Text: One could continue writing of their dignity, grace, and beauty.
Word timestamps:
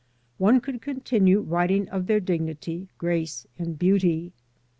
One 0.39 0.61
could 0.61 0.81
continue 0.81 1.41
writing 1.41 1.87
of 1.89 2.07
their 2.07 2.19
dignity, 2.19 2.87
grace, 2.97 3.45
and 3.59 3.77
beauty. 3.77 4.31